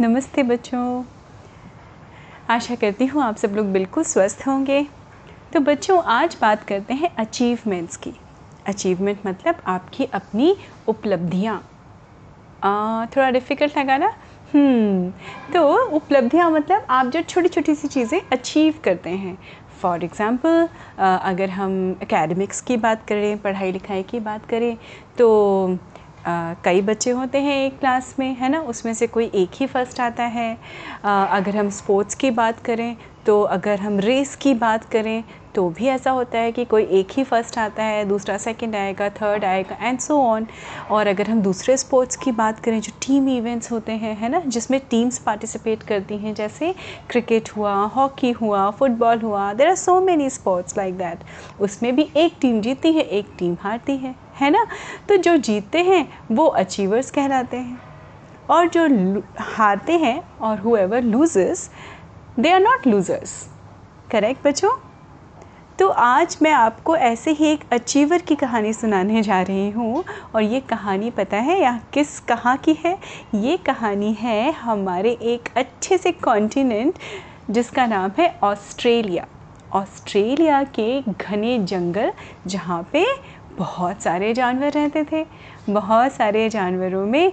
[0.00, 1.04] नमस्ते बच्चों।
[2.50, 4.80] आशा करती हूँ आप सब लोग बिल्कुल स्वस्थ होंगे।
[5.52, 8.12] तो बच्चों आज बात करते हैं अचीवमेंट्स की।
[8.66, 10.56] अचीवमेंट मतलब आपकी अपनी
[10.88, 11.56] उपलब्धियाँ।
[13.16, 14.12] थोड़ा डिफ़िकल्ट लगा ना?
[14.54, 15.10] हम्म,
[15.52, 15.62] तो
[15.96, 19.38] उपलब्धियाँ मतलब आप जो छोटी छोटी सी चीज़ें अचीव करते हैं।
[19.82, 20.68] फॉर एग्ज़ाम्पल
[20.98, 24.76] अगर हम एकेडमिक्स की बात करें पढ़ाई लिखाई की बात करें
[25.18, 25.78] तो
[26.26, 28.60] कई बच्चे होते हैं एक क्लास में है ना?
[28.60, 30.56] उसमें से कोई एक ही फ़र्स्ट आता है।
[31.04, 32.96] आ, अगर हम स्पोर्ट्स की बात करें
[33.26, 35.22] तो अगर हम रेस की बात करें
[35.54, 39.08] तो भी ऐसा होता है कि कोई एक ही फ़र्स्ट आता है दूसरा सेकंड आएगा
[39.10, 40.46] थर्ड आएगा एंड सो ऑन
[40.90, 44.40] और अगर हम दूसरे स्पोर्ट्स की बात करें जो टीम इवेंट्स होते हैं है ना?
[44.46, 46.74] जिसमें टीम्स पार्टिसिपेट करती हैं जैसे
[47.10, 51.24] क्रिकेट हुआ हॉकी हुआ फुटबॉल हुआ there are so many sports like that
[51.60, 54.66] उसमें भी एक टीम जीतती है एक टीम हारती है। है ना?
[55.08, 57.80] तो जो जीतते हैं, वो अचीवर्स कहलाते हैं।
[58.50, 58.86] और जो
[59.38, 61.70] हारते हैं और whoever losers
[62.40, 63.48] they are not losers
[64.10, 64.70] correct बच्चों?
[65.78, 70.42] तो आज मैं आपको ऐसे ही एक अचीवर की कहानी सुनाने जा रही हूँ। और
[70.42, 72.98] ये कहानी पता है या किस, कहाँ की है?
[73.34, 76.94] ये कहानी है हमारे एक अच्छे से कॉन्टिनेंट
[77.50, 79.26] जिसका नाम है ऑस्ट्रेलिया
[79.72, 82.12] ऑस्ट्रेलिया के घने जंगल
[82.46, 83.06] जहाँ पे
[83.58, 85.24] बहुत सारे जानवर रहते थे।
[85.70, 87.32] बहुत सारे जानवरों में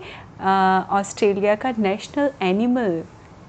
[0.91, 3.02] ऑस्ट्रेलिया का नेशनल एनिमल,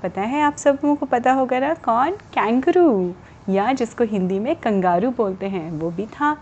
[0.02, 2.10] पता है आप सब लोगों को पता होगा ना, कौन?
[2.34, 3.14] कैंगरू,
[3.48, 6.36] या जिसको हिंदी में कंगारू बोलते हैं, वो भी था।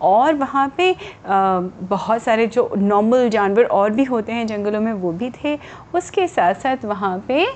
[0.00, 0.94] और वहाँ पे
[1.26, 5.58] बहुत सारे जो नॉर्मल जानवर और भी होते हैं जंगलों में, वो भी थे।
[5.94, 7.46] उसके साथ साथ वहाँ पे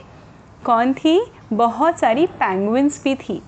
[0.62, 1.20] कौन थी?
[1.52, 3.42] बहुत सारी पैंगविन्स भी थी।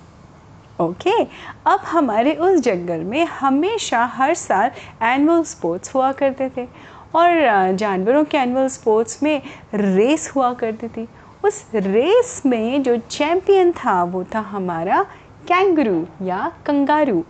[0.79, 1.25] ओके okay,
[1.67, 4.71] अब हमारे उस जंगल में हमेशा हर साल
[5.03, 6.67] एनुअल स्पोर्ट्स हुआ करते थे।
[7.15, 9.41] और जानवरों के एनुअल स्पोर्ट्स में
[9.73, 11.07] रेस हुआ करती थी।
[11.45, 15.01] उस रेस में जो चैम्पियन था वो था हमारा
[15.47, 17.23] कैंगरू या कंगारू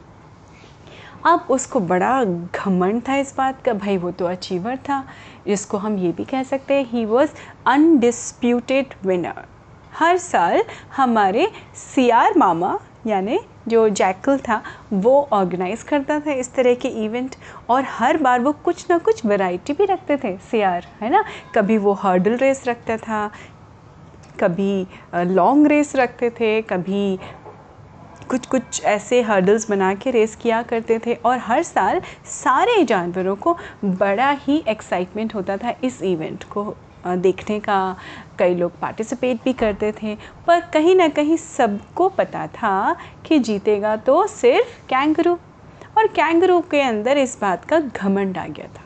[1.26, 5.04] अब उसको बड़ा घमंड था इस बात का भाई वो तो अचीवर था।
[5.48, 7.30] जिसको हम ये भी कह सकते हैं ही वॉज़
[7.68, 9.46] अनडिस्प्यूटेड विनर
[9.96, 10.64] हर साल
[10.96, 12.78] हमारे सियार मामा
[13.08, 14.62] यानी जो जैकल था,
[14.94, 17.36] वो ऑर्गेनाइज़ करता था इस तरह के इवेंट
[17.70, 21.24] और हर बार वो कुछ ना कुछ वैरायटी भी रखते थे सियार है ना?
[21.56, 23.30] कभी वो हर्डल रेस रखता था,
[24.40, 27.20] कभी लॉन्ग रेस रखते थे, कभी
[28.30, 33.36] कुछ कुछ ऐसे हर्डल्स बना के रेस किया करते थे और हर साल सारे जानवरों
[33.36, 36.64] को बड़ा ही एक्साइटमेंट होता था इस इवेंट को।
[37.16, 37.96] देखने का
[38.40, 40.16] कई लोग पार्टिसिपेट भी करते थे,
[40.48, 42.96] पर कहीं ना कहीं सबको पता था
[43.26, 45.38] कि जीतेगा तो सिर्फ़ कैंगरू
[45.98, 48.86] और कैंगरू के अंदर इस बात का घमंड आ गया था।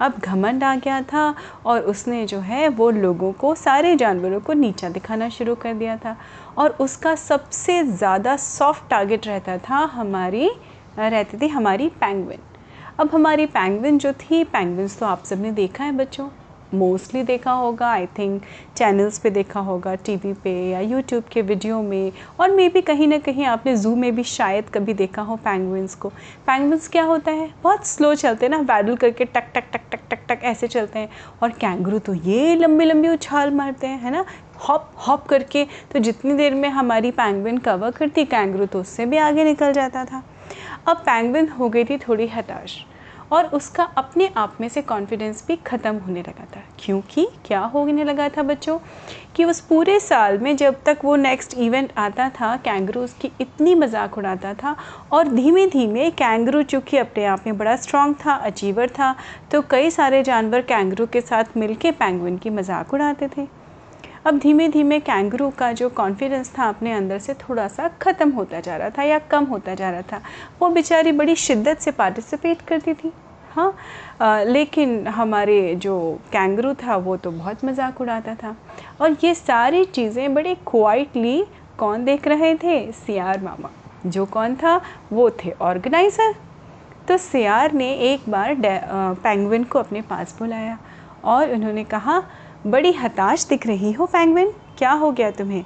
[0.00, 1.34] अब घमंड आ गया था
[1.66, 5.96] और उसने जो है वो लोगों को, सारे जानवरों को नीचा दिखाना शुरू कर दिया
[5.96, 6.16] था
[6.58, 10.50] और उसका सबसे ज़्यादा सॉफ्ट टारगेट रहता था हमारी,
[10.98, 12.38] रहती थी हमारी पैंगविन
[12.98, 16.28] अब हमारी पैंगविन जो थी पैंगविन्स तो आप सबने देखा है बच्चों।
[16.74, 18.42] मोस्टली देखा होगा आई थिंक
[18.76, 23.06] चैनल्स पे देखा होगा टीवी पे या यूट्यूब के वीडियो में और मे बी कहीं
[23.08, 26.08] ना कहीं आपने जू में भी शायद कभी देखा हो पैंगविन्स को।
[26.46, 27.48] पैंगविन्स क्या होता है?
[27.62, 30.98] बहुत स्लो चलते हैं ना वैडल करके टक टक टक टक टक टक ऐसे चलते
[30.98, 31.08] हैं
[31.42, 34.24] और कैंगरू तो ये लंबी लंबी उछाल मारते हैं, है ना?
[34.58, 39.16] हॉप हॉप करके तो जितनी देर में हमारी पैंगविन कवर करती कैंगरू तो उससे भी
[39.16, 40.22] आगे निकल जाता था।
[40.88, 42.78] अब पैंगविन हो गई थी थोड़ी हताश।
[43.32, 48.04] और उसका अपने आप में से कॉन्फिडेंस भी ख़त्म होने लगा था। क्योंकि क्या होने
[48.04, 48.78] लगा था बच्चों?
[49.36, 53.74] कि उस पूरे साल में जब तक वो नेक्स्ट इवेंट आता था कैंगरू उसकी इतनी
[53.74, 54.74] मज़ाक उड़ाता था
[55.12, 59.14] और धीमे धीमे कैंगरू चूँकि अपने आप में बड़ा स्ट्रॉन्ग था अचीवर था
[59.50, 63.46] तो कई सारे जानवर कैंगरू के साथ मिल के पैंगविन की मज़ाक उड़ाते थे।
[64.28, 68.58] अब धीमे धीमे कैंगरू का जो कॉन्फिडेंस था अपने अंदर से थोड़ा सा ख़त्म होता
[68.60, 70.20] जा रहा था या कम होता जा रहा था।
[70.60, 73.12] वो बेचारी बड़ी शिद्दत से पार्टिसिपेट करती थी।
[73.50, 75.96] हाँ लेकिन हमारे जो
[76.32, 78.54] कैंगरू था, वो तो बहुत मज़ाक उड़ाता था।
[79.00, 81.44] और ये सारी चीज़ें बड़े क्वाइटली
[81.78, 82.80] कौन देख रहे थे?
[82.92, 83.70] सियार मामा।
[84.06, 84.80] जो कौन था?
[85.12, 86.34] वो थे ऑर्गेनाइज़र
[87.08, 88.54] तो सियार ने एक बार
[89.24, 90.78] पेंगुइन को अपने पास बुलाया
[91.26, 92.22] और उन्होंने कहा
[92.66, 95.64] बड़ी हताश दिख रही हो पेंगुइन क्या हो गया तुम्हें?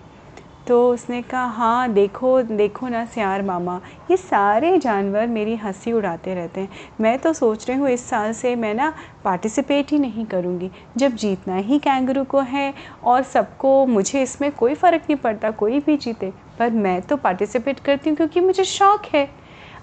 [0.67, 3.81] तो उसने कहा हाँ देखो देखो ना सियार मामा,
[4.11, 6.69] ये सारे जानवर मेरी हँसी उड़ाते रहते हैं।
[7.01, 8.93] मैं तो सोच रही हूँ इस साल से मैं ना
[9.25, 12.73] पार्टिसिपेट ही नहीं करूँगी। जब जीतना ही कैंगरू को है
[13.05, 17.81] और सबको, मुझे इसमें कोई फ़र्क नहीं पड़ता, कोई भी जीते, पर मैं तो पार्टिसिपेट
[17.81, 19.29] करती हूँ क्योंकि मुझे शौक़ है।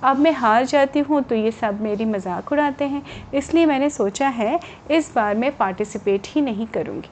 [0.04, 3.02] अब मैं हार जाती हूँ तो ये सब मेरी मज़ाक उड़ाते हैं।
[3.34, 4.60] इसलिए मैंने सोचा है
[4.92, 7.10] इस बार मैं पार्टिसिपेट ही नहीं करूँगी।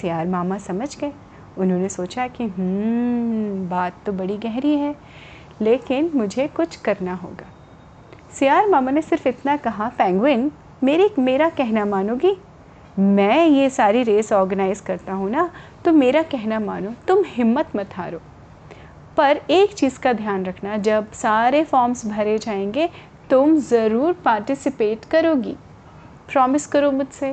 [0.00, 1.12] सियार मामा समझ गए।
[1.58, 4.94] उन्होंने सोचा कि हम्म, बात तो बड़ी गहरी है
[5.60, 7.46] लेकिन मुझे कुछ करना होगा।
[8.34, 10.50] सियार मामा ने सिर्फ़ इतना कहा पेंगुइन
[10.82, 12.36] मेरी मेरा कहना मानोगी?
[12.98, 15.50] मैं ये सारी रेस ऑर्गेनाइज करता हूँ ना
[15.84, 18.20] तो मेरा कहना मानो तुम हिम्मत मत हारो।
[19.16, 22.88] पर एक चीज़ का ध्यान रखना, जब सारे फॉर्म्स भरे जाएँगे,
[23.30, 25.56] तुम ज़रूर पार्टिसिपेट करोगी।
[26.28, 27.32] प्रॉमिस करो मुझसे।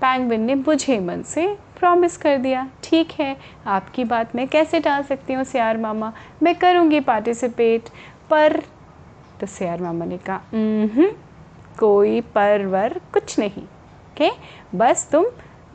[0.00, 1.46] पैंगविन ने बुझे मन से
[1.78, 6.12] प्रॉमिस कर दिया। ठीक है, आपकी बात मैं कैसे टाल सकती हूँ, सियार मामा?
[6.42, 7.88] मैं करूँगी पार्टिसिपेट
[8.30, 8.60] पर
[9.40, 10.40] तो सियार मामा ने कहा
[11.78, 14.30] कोई परवर कुछ नहीं। ओके
[14.74, 15.24] बस तुम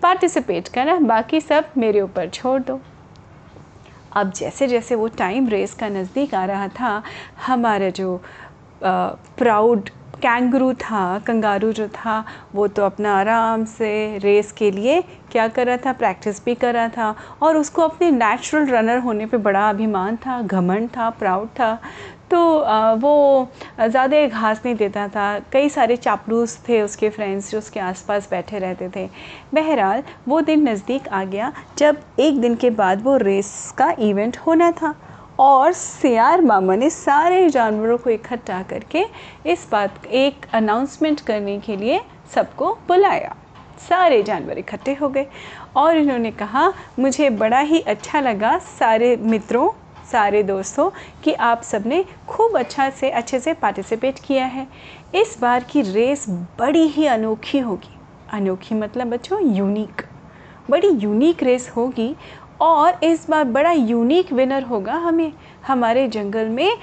[0.01, 2.80] पार्टिसिपेट करना, बाकी सब मेरे ऊपर छोड़ दो।
[4.12, 7.01] अब जैसे जैसे वो टाइम रेस का नज़दीक आ रहा था,
[7.48, 8.21] हमारा जो
[8.83, 9.89] प्राउड
[10.21, 12.24] कैंगरू था कंगारू जो था,
[12.56, 15.01] वो तो अपना आराम से रेस के लिए
[15.31, 19.25] क्या कर रहा था प्रैक्टिस भी कर रहा था और उसको अपने नेचुरल रनर होने
[19.25, 21.77] पे बड़ा अभिमान था, घमंड था प्राउड था।
[22.31, 22.39] तो
[22.97, 23.47] वो
[23.79, 28.59] ज़्यादा घास नहीं देता था। कई सारे चापलूस थे उसके फ्रेंड्स जो उसके आसपास बैठे
[28.59, 29.07] रहते थे।
[29.53, 34.38] बहरहाल, वो दिन नज़दीक आ गया जब एक दिन के बाद वो रेस का इवेंट
[34.38, 34.94] होना था
[35.39, 39.06] और सियार मामा ने सारे जानवरों को इकट्ठा करके
[39.45, 42.00] इस बात, एक अनाउंसमेंट करने के लिए
[42.33, 43.35] सबको बुलाया।
[43.80, 45.27] सारे जानवर इकट्ठे हो गए
[45.77, 49.69] और इन्होंने कहा, मुझे बड़ा ही अच्छा लगा सारे मित्रों
[50.12, 50.89] सारे दोस्तों,
[51.24, 54.68] कि आप सबने खूब अच्छा से, अच्छे से पार्टिसिपेट किया है।
[55.15, 56.25] इस बार की रेस
[56.59, 57.95] बड़ी ही अनोखी होगी।
[58.33, 60.01] अनोखी मतलब बच्चों यूनिक
[60.69, 62.15] बड़ी यूनिक रेस होगी
[62.62, 65.31] और इस बार बड़ा यूनिक विनर होगा हमें।
[65.68, 66.77] हमारे जंगल में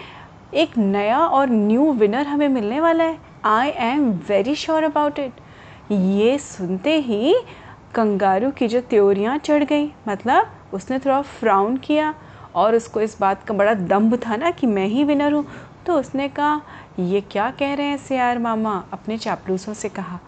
[0.55, 5.41] एक नया और न्यू विनर हमें मिलने वाला है। I am very sure about it
[5.93, 7.35] ये सुनते ही
[7.95, 12.15] कंगारू की जो त्योरियाँ चढ़ गई मतलब उसने थोड़ा फ्राउन किया।
[12.55, 15.47] और उसको इस बात का बड़ा दम्भ था ना कि मैं ही विनर हूँ।
[15.87, 16.61] तो उसने कहा,
[16.99, 18.85] ये क्या कह रहे हैं सियार मामा?
[18.93, 20.19] अपने चापलूसों से कहा।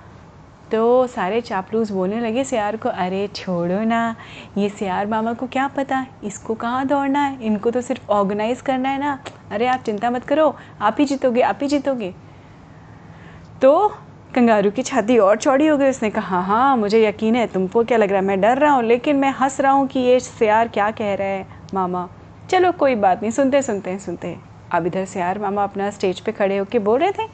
[0.72, 4.16] तो सारे चापलूस बोलने लगे सियार को, अरे छोड़ो ना,
[4.58, 6.06] ये सियार मामा को क्या पता?
[6.24, 7.42] इसको कहाँ दौड़ना है?
[7.42, 9.18] इनको तो सिर्फ़ ऑर्गेनाइज करना है ना।
[9.50, 12.14] अरे आप चिंता मत करो, आप ही जीतोगे, आप ही जीतोगे।
[13.62, 13.88] तो
[14.34, 17.84] कंगारू की छाती और चौड़ी हो गई। उसने कहा हाँ हाँ मुझे यकीन है, तुमको
[17.84, 18.26] क्या लग रहा है?
[18.26, 21.28] मैं डर रहा हूँ, लेकिन मैं हंस रहा हूँ कि ये सियार क्या कह रहा
[21.28, 21.55] है?
[21.74, 22.08] मामा।
[22.50, 25.90] चलो, कोई बात नहीं, सुनते सुनते हैं सुनते। हैं अब इधर से यार मामा अपना
[25.90, 27.26] स्टेज पे खड़े होके बोल रहे थे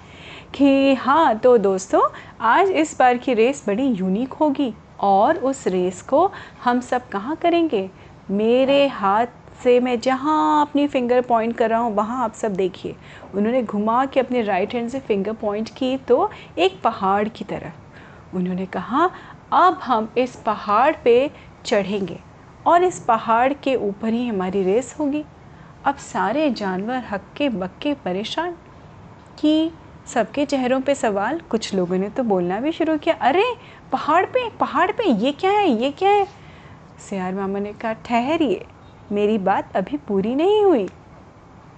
[0.54, 2.00] कि हाँ तो दोस्तों,
[2.40, 6.30] आज इस बार की रेस बड़ी यूनिक होगी और उस रेस को
[6.64, 7.88] हम सब कहाँ करेंगे?
[8.30, 9.26] मेरे हाथ
[9.62, 12.96] से मैं जहाँ अपनी फिंगर पॉइंट कर रहा हूँ, वहाँ आप सब देखिए।
[13.34, 18.36] उन्होंने घुमा के अपने राइट हैंड से फिंगर पॉइंट की तो एक पहाड़ की तरफ़
[18.36, 19.10] उन्होंने कहा,
[19.52, 21.30] अब हम इस पहाड़ पे
[21.64, 22.18] चढ़ेंगे।
[22.66, 25.24] और इस पहाड़ के ऊपर ही हमारी रेस होगी।
[25.84, 28.56] अब सारे जानवर हक्के बक्के परेशान
[29.38, 29.70] कि
[30.06, 33.54] सबके चेहरों पे सवाल। कुछ लोगों ने तो बोलना भी शुरू किया, अरे,
[33.92, 36.24] पहाड़ पे पहाड़ पे, ये क्या है, ये क्या है?
[37.08, 38.66] सियार मामा ने कहा, ठहरिए,
[39.12, 40.88] मेरी बात अभी पूरी नहीं हुई।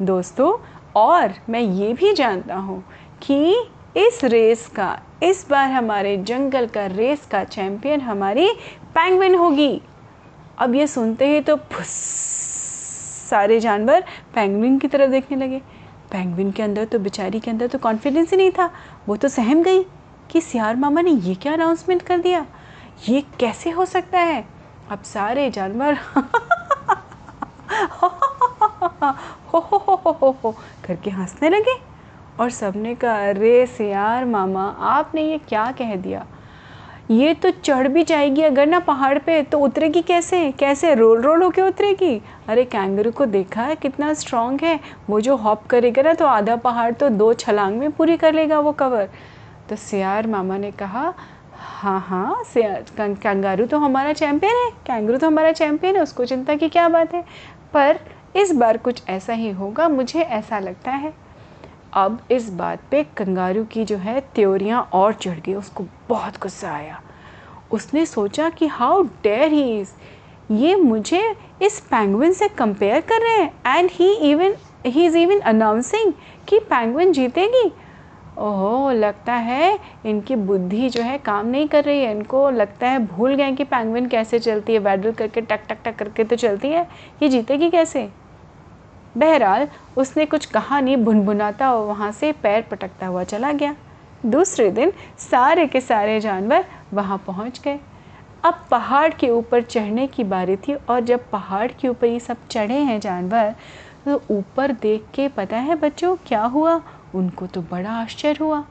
[0.03, 0.59] दोस्तों,
[0.97, 2.85] और मैं ये भी जानता हूँ
[3.23, 3.57] कि
[3.97, 8.51] इस रेस का, इस बार हमारे जंगल का रेस का चैंपियन हमारी
[8.95, 9.83] पैंगविन होगी।
[10.59, 15.59] अब ये सुनते ही तो सारे जानवर पैंगविन की तरफ़ देखने लगे।
[16.13, 18.71] पैंगविन के अंदर तो बेचारी के अंदर तो कॉन्फिडेंस ही नहीं था।
[19.09, 19.83] वो तो सहम गई
[20.31, 22.47] कि सियार मामा ने ये क्या अनाउंसमेंट कर दिया।
[23.09, 24.45] ये कैसे हो सकता है?
[24.91, 25.95] अब सारे जानवर
[29.53, 30.51] हो हो हो हो हो हो,
[30.87, 31.75] करके हंसने लगे
[32.41, 36.27] और सबने कहा, अरे सियार मामा, आपने ये क्या कह दिया?
[37.11, 40.51] ये तो चढ़ भी जाएगी अगर ना पहाड़ पे तो उतरेगी कैसे?
[40.51, 40.95] कैसे?
[40.95, 42.21] रोल रोल होके उतरेगी?
[42.49, 43.63] अरे कैंगरू को देखा?
[43.63, 44.79] है कितना स्ट्रांग है।
[45.11, 48.61] वो जो हॉप करेगा ना तो आधा पहाड़ तो दो छलांग में पूरी कर लेगा
[48.61, 49.09] वो कवर
[49.69, 51.13] तो सियार मामा ने कहा
[51.59, 56.69] हाँ हाँ कंगारू तो हमारा चैम्पियन है। कैंगरू तो हमारा चैम्पियन है, उसको चिंता की
[56.69, 57.23] क्या बात है?
[57.75, 57.99] पर
[58.37, 61.13] इस बार कुछ ऐसा ही होगा, मुझे ऐसा लगता है।
[61.95, 66.71] अब इस बात पे कंगारू की जो है त्योरियाँ और चढ़ गई, उसको बहुत गुस्सा
[66.71, 67.01] आया।
[67.73, 69.93] उसने सोचा कि हाउ डेयर ही इज़
[70.53, 71.23] ये मुझे
[71.63, 74.55] इस पैंगविन से कंपेयर कर रहे हैं and he even
[74.87, 76.13] he is even announcing
[76.49, 77.71] कि पैंगविन जीतेगी।
[78.39, 82.99] ओहो, लगता है इनकी बुद्धि जो है काम नहीं कर रही है, इनको लगता है
[83.07, 86.69] भूल गए कि पैंगविन कैसे चलती है बैडल करके टक टक टक करके तो चलती
[86.69, 86.87] है।
[87.23, 88.09] ये जीतेगी कैसे?
[89.17, 93.75] बहरहाल, उसने कुछ कहा नहीं भुनभुनाता और वहाँ से पैर पटकता हुआ चला गया।
[94.27, 97.79] दूसरे दिन सारे के सारे जानवर वहाँ पहुँच गए।
[98.45, 102.47] अब पहाड़ के ऊपर चढ़ने की बारी थी और जब पहाड़ के ऊपर ये सब
[102.51, 103.55] चढ़े हैं जानवर
[104.05, 106.81] तो ऊपर देख के पता है बच्चों क्या हुआ?
[107.15, 108.65] उनको तो बड़ा आश्चर्य हुआ।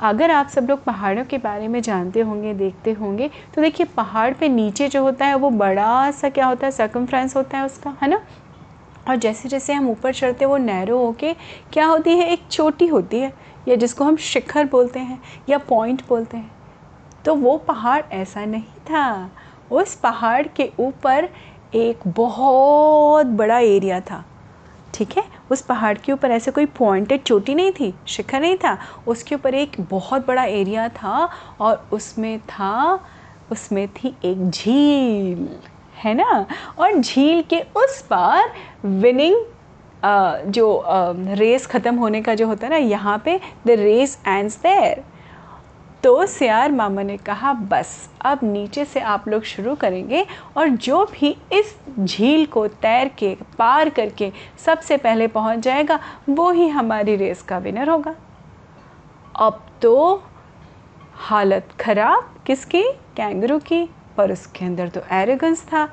[0.00, 4.32] अगर आप सब लोग पहाड़ों के बारे में जानते होंगे, देखते होंगे तो देखिए पहाड़
[4.34, 7.96] पे नीचे जो होता है वो बड़ा सा क्या होता है सर्कमफ्रेंस होता है उसका,
[8.02, 8.20] है ना?
[9.08, 11.34] और जैसे जैसे हम ऊपर चढ़ते वो नैरो होके
[11.72, 13.34] क्या होती है, एक चोटी होती है,
[13.68, 16.50] या जिसको हम शिखर बोलते हैं, या पॉइंट बोलते हैं।
[17.24, 19.30] तो वो पहाड़ ऐसा नहीं था।
[19.70, 21.28] उस पहाड़ के ऊपर
[21.74, 24.24] एक बहुत बड़ा एरिया था।
[24.94, 25.24] ठीक है?
[25.50, 29.54] उस पहाड़ के ऊपर ऐसे कोई पॉइंटेड चोटी नहीं थी, शिखर नहीं था। उसके ऊपर
[29.54, 31.28] एक बहुत बड़ा एरिया था
[31.60, 33.00] और उसमें था,
[33.52, 35.48] उसमें थी एक झील।
[35.94, 36.46] है ना?
[36.78, 38.52] और झील के उस पार
[38.84, 39.36] विनिंग
[40.46, 40.82] जो
[41.30, 45.02] रेस ख़त्म होने का जो होता है ना, यहाँ पे द रेस एंड्स देयर
[46.02, 50.24] तो सियार मामा ने कहा, बस, अब नीचे से आप लोग शुरू करेंगे
[50.56, 54.30] और जो भी इस झील को तैर के, पार करके
[54.66, 55.98] सबसे पहले पहुँच जाएगा,
[56.28, 58.14] वो ही हमारी रेस का विनर होगा.
[59.36, 60.22] अब तो
[61.20, 62.82] हालत ख़राब किसकी?
[63.16, 65.88] कैंगरू की। पर उसके अंदर तो एरोगेंस था।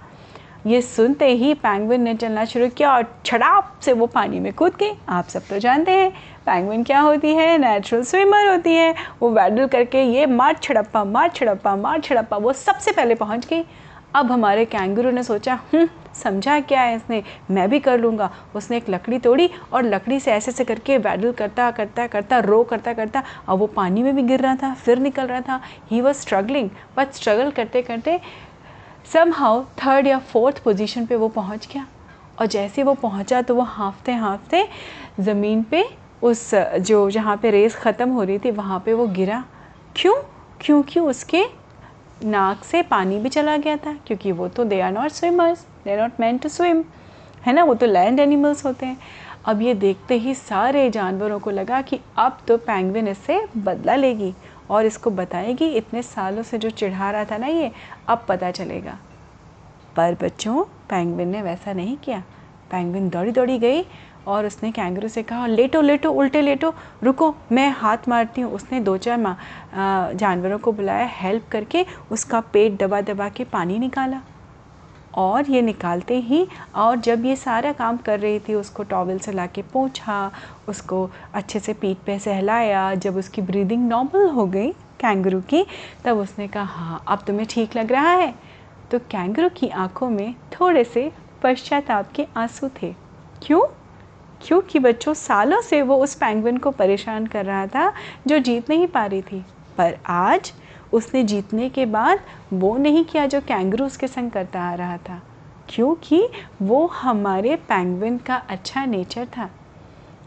[0.68, 4.74] ये सुनते ही पैंगविन ने चलना शुरू किया और छड़ाप से वो पानी में कूद
[4.80, 6.12] गई। आप सब तो जानते हैं
[6.46, 7.58] पैंगविन क्या होती है?
[7.58, 12.54] नेचुरल स्विमर होती है। वो वैडल करके ये मार छड़प्पा मार छड़प्पा मार छड़प्पा वो
[12.56, 13.64] सबसे पहले पहुँच गई।
[14.16, 17.24] अब हमारे कैंगरू ने सोचा हम्म समझा क्या है इसने?
[17.52, 21.32] मैं भी कर लूँगा। उसने एक लकड़ी तोड़ी और लकड़ी से ऐसे ऐसे करके वैडल
[21.32, 25.00] करता करता करता, रो करता करता, अब वो पानी में भी गिर रहा था, फिर
[25.00, 25.60] निकल रहा था।
[25.92, 28.20] He was struggling but struggle करते करते
[29.14, 31.86] सम हाउ थर्ड या फोर्थ पोजिशन पर वो पहुँच गया।
[32.40, 34.68] और जैसे वो पहुँचा तो वो हाँफते हाँफते
[35.20, 35.84] ज़मीन पे
[36.22, 39.44] उस, जो जहाँ पे रेस ख़त्म हो रही थी, वहाँ पे वो गिरा।
[39.96, 40.16] क्यों?
[40.62, 41.44] क्योंकि उसके
[42.24, 45.92] नाक से पानी भी चला गया था, क्योंकि वो तो they are not swimmers they
[45.92, 46.84] are not meant to swim
[47.44, 47.64] है ना?
[47.64, 48.98] वो तो लैंड एनिमल्स होते हैं।
[49.46, 54.34] अब ये देखते ही सारे जानवरों को लगा कि अब तो पैंगविन इससे बदला लेगी
[54.70, 57.72] और इसको बताएगी, इतने सालों से जो चिढ़ा रहा था ना ये,
[58.08, 58.98] अब पता चलेगा।
[59.96, 62.24] पर बच्चों पैंगविन ने वैसा नहीं किया।
[62.72, 63.82] पैंगविन दौड़ी दौड़ी गई
[64.28, 66.74] और उसने कैंगरू से कहा, लेटो लेटो, उल्टे लेटो,
[67.04, 69.38] रुको, मैं हाथ मारती हूँ। उसने दो चार माँ
[70.16, 74.22] जानवरों को बुलाया, हेल्प करके उसका पेट दबा दबा के पानी निकाला।
[75.14, 79.32] और ये निकालते ही, और जब ये सारा काम कर रही थी, उसको टॉवल से
[79.32, 80.32] ला के पोछा,
[80.68, 85.66] उसको अच्छे से पीठ पे सहलाया, जब उसकी ब्रीदिंग नॉर्मल हो गई कैंगरू की,
[86.06, 88.34] तब उसने कहा हाँ अब तुम्हें ठीक लग रहा है।
[88.92, 91.12] तो कैंगरू की आँखों में थोड़े से
[91.44, 92.94] पश्चाताप के आँसू थे।
[93.44, 93.62] क्यों?
[94.44, 97.92] क्योंकि बच्चों, सालों से वो उस पैंगविन को परेशान कर रहा था,
[98.28, 99.44] जो जीत नहीं पा रही थी।
[99.78, 100.52] पर आज
[100.94, 102.20] उसने जीतने के बाद
[102.54, 105.22] वो नहीं किया जो कैंगरू उसके संग करता आ रहा था,
[105.70, 106.28] क्योंकि
[106.62, 109.50] वो हमारे पैंगविन का अच्छा नेचर था।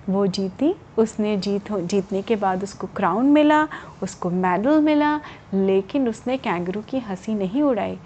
[0.08, 3.62] वो जीती, उसने जीत हो, जीतने के बाद उसको क्राउन मिला,
[4.02, 5.16] उसको मेडल मिला,
[5.54, 7.98] लेकिन उसने कैंगरू की हँसी नहीं उड़ाई।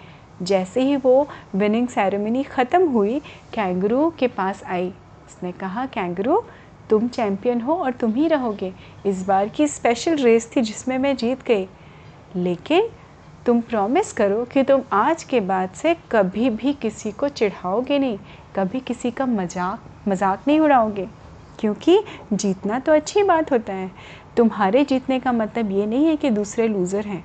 [0.42, 3.18] जैसे ही वो विनिंग सेरेमनी ख़त्म हुई
[3.54, 4.92] कैंगरू के पास आई।
[5.28, 6.42] उसने कहा, कैंगरू,
[6.90, 8.72] तुम चैम्पियन हो और तुम ही रहोगे।
[9.06, 11.68] इस बार की स्पेशल रेस थी जिसमें मैं जीत गई।
[12.36, 12.88] लेकिन
[13.46, 18.18] तुम प्रॉमिस करो कि तुम आज के बाद से कभी भी किसी को चिढ़ाओगे नहीं,
[18.56, 21.08] कभी किसी का मज़ाक मज़ाक नहीं उड़ाओगे।
[21.58, 23.90] क्योंकि जीतना तो अच्छी बात होता है।
[24.36, 27.24] तुम्हारे जीतने का मतलब ये नहीं है कि दूसरे लूज़र हैं।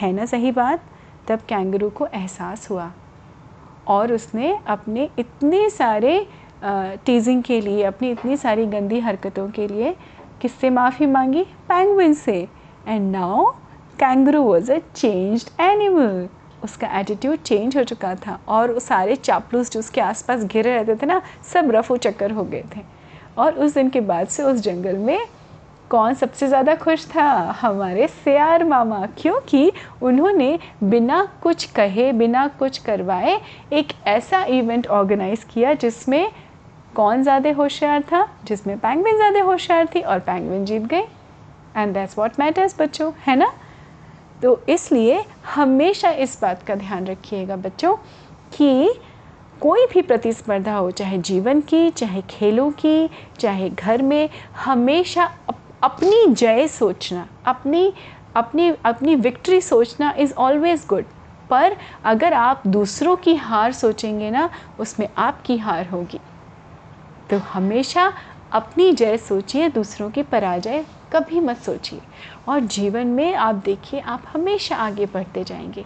[0.00, 0.82] है ना सही बात?
[1.28, 2.90] तब कैंगरू को एहसास हुआ
[3.88, 6.26] और उसने अपने इतने सारे
[6.62, 9.94] टीजिंग के लिए, अपनी इतनी सारी गंदी हरकतों के लिए
[10.42, 12.36] किससे माफ़ी मांगी पैंगविन से।
[12.88, 13.44] And now
[13.98, 16.28] kangaroo was a changed animal
[16.64, 20.94] उसका एटीट्यूड चेंज हो चुका था और वो सारे चापलूस जो उसके आसपास घिरे रहते
[20.96, 21.20] थे ना,
[21.52, 22.80] सब रफो चक्कर हो गए थे।
[23.38, 25.18] और उस दिन के बाद से उस जंगल में
[25.90, 27.24] कौन सबसे ज़्यादा खुश था?
[27.60, 29.72] हमारे सियार मामा, क्योंकि
[30.02, 33.40] उन्होंने बिना कुछ कहे, बिना कुछ करवाए
[33.72, 36.30] एक ऐसा इवेंट ऑर्गेनाइज़ किया जिसमें
[36.96, 41.04] कौन ज़्यादा होशियार था जिसमें पैंगविन ज़्यादा होशियार थी और पैंगविन जीत गए
[41.76, 43.52] एंड दैट्स व्हाट मैटर्स बच्चों है ना?
[44.42, 45.24] तो इसलिए
[45.54, 47.94] हमेशा इस बात का ध्यान रखिएगा बच्चों
[48.52, 48.94] कि
[49.60, 54.28] कोई भी प्रतिस्पर्धा हो चाहे जीवन की चाहे खेलों की चाहे घर में
[54.64, 57.92] हमेशा अप, अपनी जय सोचना अपनी
[58.36, 61.04] अपनी अपनी विक्ट्री सोचना इज़ ऑलवेज़ गुड
[61.50, 64.48] पर अगर आप दूसरों की हार सोचेंगे ना
[64.78, 66.20] उसमें आपकी हार होगी।
[67.30, 68.12] तो हमेशा
[68.52, 72.00] अपनी जय सोचिए, दूसरों की पराजय कभी मत सोचिए।
[72.48, 75.84] और जीवन में आप देखिए, आप हमेशा आगे बढ़ते जाएँगे।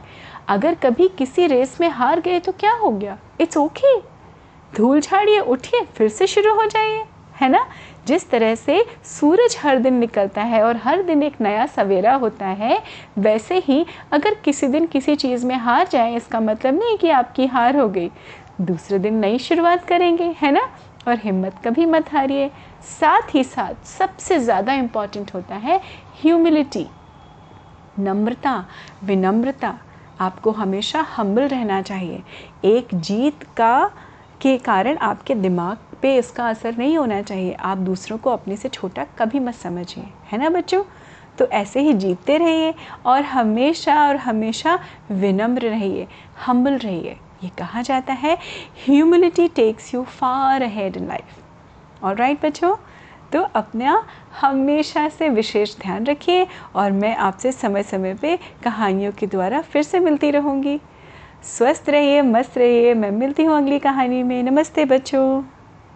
[0.48, 3.16] अगर कभी किसी रेस में हार गए तो क्या हो गया?
[3.40, 4.00] इट्स ओके
[4.76, 7.04] धूल झाड़िए उठिए, फिर से शुरू हो जाइए,
[7.34, 7.66] है ना?
[8.06, 12.46] जिस तरह से सूरज हर दिन निकलता है और हर दिन एक नया सवेरा होता
[12.46, 12.82] है,
[13.18, 17.46] वैसे ही अगर किसी दिन किसी चीज़ में हार जाए, इसका मतलब नहीं कि आपकी
[17.46, 18.10] हार हो गई।
[18.60, 20.68] दूसरे दिन नई शुरुआत करेंगे, है ना?
[21.08, 22.50] और हिम्मत कभी मत हारिए।
[23.00, 25.80] साथ ही साथ सबसे ज़्यादा इंपॉर्टेंट होता है
[26.22, 26.86] ह्यूमिलिटी
[27.98, 28.64] नम्रता,
[29.04, 29.78] विनम्रता।
[30.20, 32.22] आपको हमेशा हम्बल रहना चाहिए।
[32.64, 33.90] एक जीत का,
[34.42, 38.68] के कारण आपके दिमाग पे इसका असर नहीं होना चाहिए। आप दूसरों को अपने से
[38.68, 40.82] छोटा कभी मत समझिए। है ना बच्चों?
[41.38, 42.74] तो ऐसे ही जीतते रहिए
[43.06, 44.78] और हमेशा और हमेशा
[45.10, 46.06] विनम्र रहिए।
[46.46, 48.38] हम्बल रहिए। ये कहा जाता है
[48.86, 52.76] humility takes you far ahead in life और राइट बच्चों?
[53.32, 54.06] तो अपना
[54.40, 59.82] हमेशा से विशेष ध्यान रखिए और मैं आपसे समय समय पे कहानियों के द्वारा फिर
[59.82, 60.80] से मिलती रहूँगी।
[61.44, 65.42] स्वस्थ रहिए, मस्त रहिए। मैं मिलती हूँ अगली कहानी में। नमस्ते बच्चों।